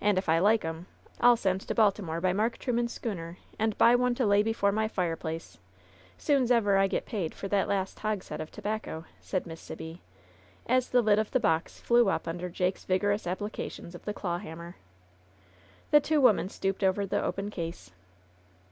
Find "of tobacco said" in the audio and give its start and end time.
8.40-9.44